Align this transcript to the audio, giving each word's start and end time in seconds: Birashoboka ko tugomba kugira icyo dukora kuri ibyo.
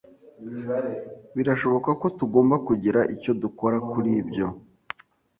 Birashoboka 1.35 1.89
ko 2.01 2.07
tugomba 2.17 2.55
kugira 2.67 2.99
icyo 3.15 3.31
dukora 3.41 3.77
kuri 3.91 4.09
ibyo. 4.21 4.47